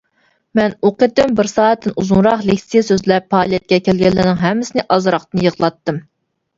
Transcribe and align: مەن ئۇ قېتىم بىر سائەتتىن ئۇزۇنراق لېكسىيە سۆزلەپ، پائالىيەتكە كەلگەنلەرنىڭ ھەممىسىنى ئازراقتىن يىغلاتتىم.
مەن 0.59 0.71
ئۇ 0.87 0.91
قېتىم 1.03 1.35
بىر 1.39 1.49
سائەتتىن 1.51 1.95
ئۇزۇنراق 2.03 2.43
لېكسىيە 2.49 2.85
سۆزلەپ، 2.89 3.31
پائالىيەتكە 3.37 3.83
كەلگەنلەرنىڭ 3.91 4.43
ھەممىسىنى 4.45 4.91
ئازراقتىن 4.93 5.49
يىغلاتتىم. 5.51 6.07